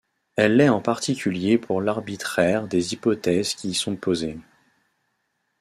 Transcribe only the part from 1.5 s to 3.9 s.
pour l'arbitraire des hypothèses qui y